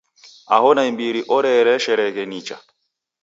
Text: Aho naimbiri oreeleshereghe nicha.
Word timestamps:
Aho 0.55 0.69
naimbiri 0.77 1.19
oreeleshereghe 1.37 2.23
nicha. 2.29 2.57